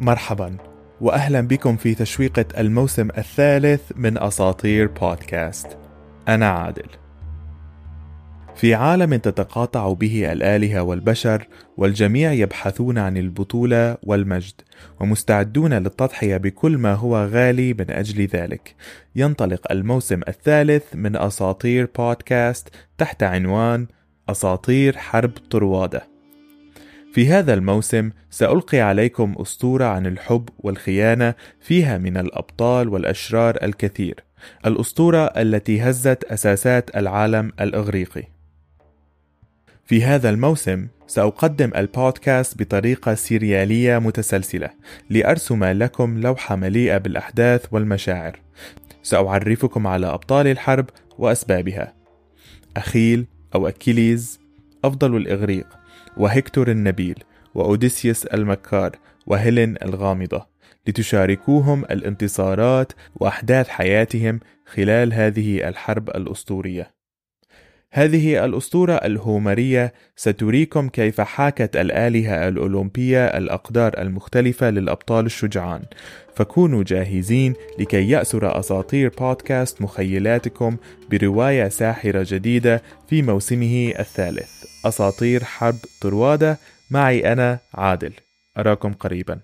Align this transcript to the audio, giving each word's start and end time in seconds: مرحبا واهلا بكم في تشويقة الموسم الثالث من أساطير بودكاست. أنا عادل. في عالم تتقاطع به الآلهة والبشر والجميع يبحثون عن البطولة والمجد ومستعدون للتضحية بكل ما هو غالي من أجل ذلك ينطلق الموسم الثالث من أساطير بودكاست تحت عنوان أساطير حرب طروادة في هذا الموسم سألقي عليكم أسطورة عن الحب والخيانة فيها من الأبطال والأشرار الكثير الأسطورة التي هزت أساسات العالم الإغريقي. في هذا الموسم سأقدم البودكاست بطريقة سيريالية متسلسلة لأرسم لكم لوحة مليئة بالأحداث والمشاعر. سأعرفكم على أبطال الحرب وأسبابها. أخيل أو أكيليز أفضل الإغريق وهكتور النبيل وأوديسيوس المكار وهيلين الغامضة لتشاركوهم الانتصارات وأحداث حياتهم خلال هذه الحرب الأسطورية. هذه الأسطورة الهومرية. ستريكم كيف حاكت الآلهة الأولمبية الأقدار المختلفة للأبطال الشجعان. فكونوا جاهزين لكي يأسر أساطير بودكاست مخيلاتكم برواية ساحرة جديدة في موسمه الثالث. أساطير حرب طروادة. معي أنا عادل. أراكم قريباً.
مرحبا 0.00 0.56
واهلا 1.00 1.40
بكم 1.40 1.76
في 1.76 1.94
تشويقة 1.94 2.44
الموسم 2.58 3.08
الثالث 3.18 3.92
من 3.96 4.18
أساطير 4.18 4.86
بودكاست. 4.86 5.78
أنا 6.28 6.48
عادل. 6.48 6.88
في 8.58 8.74
عالم 8.74 9.14
تتقاطع 9.14 9.92
به 9.92 10.32
الآلهة 10.32 10.82
والبشر 10.82 11.48
والجميع 11.76 12.32
يبحثون 12.32 12.98
عن 12.98 13.16
البطولة 13.16 13.96
والمجد 14.02 14.54
ومستعدون 15.00 15.74
للتضحية 15.74 16.36
بكل 16.36 16.78
ما 16.78 16.94
هو 16.94 17.24
غالي 17.24 17.74
من 17.74 17.90
أجل 17.90 18.26
ذلك 18.26 18.74
ينطلق 19.16 19.72
الموسم 19.72 20.20
الثالث 20.28 20.94
من 20.94 21.16
أساطير 21.16 21.88
بودكاست 21.98 22.68
تحت 22.98 23.22
عنوان 23.22 23.86
أساطير 24.28 24.96
حرب 24.96 25.30
طروادة 25.50 26.17
في 27.12 27.28
هذا 27.28 27.54
الموسم 27.54 28.10
سألقي 28.30 28.80
عليكم 28.80 29.34
أسطورة 29.38 29.84
عن 29.84 30.06
الحب 30.06 30.48
والخيانة 30.58 31.34
فيها 31.60 31.98
من 31.98 32.16
الأبطال 32.16 32.88
والأشرار 32.88 33.58
الكثير 33.62 34.24
الأسطورة 34.66 35.24
التي 35.24 35.80
هزت 35.80 36.24
أساسات 36.24 36.96
العالم 36.96 37.52
الإغريقي. 37.60 38.24
في 39.84 40.04
هذا 40.04 40.30
الموسم 40.30 40.86
سأقدم 41.06 41.70
البودكاست 41.76 42.58
بطريقة 42.58 43.14
سيريالية 43.14 43.98
متسلسلة 43.98 44.70
لأرسم 45.10 45.64
لكم 45.64 46.20
لوحة 46.20 46.56
مليئة 46.56 46.98
بالأحداث 46.98 47.66
والمشاعر. 47.72 48.40
سأعرفكم 49.02 49.86
على 49.86 50.06
أبطال 50.06 50.46
الحرب 50.46 50.90
وأسبابها. 51.18 51.94
أخيل 52.76 53.26
أو 53.54 53.68
أكيليز 53.68 54.40
أفضل 54.84 55.16
الإغريق 55.16 55.66
وهكتور 56.16 56.70
النبيل 56.70 57.24
وأوديسيوس 57.54 58.26
المكار 58.26 58.96
وهيلين 59.26 59.74
الغامضة 59.82 60.46
لتشاركوهم 60.86 61.84
الانتصارات 61.84 62.92
وأحداث 63.16 63.68
حياتهم 63.68 64.40
خلال 64.66 65.12
هذه 65.12 65.68
الحرب 65.68 66.08
الأسطورية. 66.10 66.97
هذه 67.92 68.44
الأسطورة 68.44 68.92
الهومرية. 68.92 69.92
ستريكم 70.16 70.88
كيف 70.88 71.20
حاكت 71.20 71.76
الآلهة 71.76 72.48
الأولمبية 72.48 73.26
الأقدار 73.26 73.98
المختلفة 73.98 74.70
للأبطال 74.70 75.26
الشجعان. 75.26 75.82
فكونوا 76.34 76.84
جاهزين 76.86 77.54
لكي 77.78 78.10
يأسر 78.10 78.58
أساطير 78.60 79.12
بودكاست 79.18 79.82
مخيلاتكم 79.82 80.76
برواية 81.10 81.68
ساحرة 81.68 82.26
جديدة 82.28 82.82
في 83.08 83.22
موسمه 83.22 83.92
الثالث. 83.98 84.64
أساطير 84.84 85.44
حرب 85.44 85.76
طروادة. 86.00 86.58
معي 86.90 87.32
أنا 87.32 87.58
عادل. 87.74 88.12
أراكم 88.58 88.92
قريباً. 88.92 89.40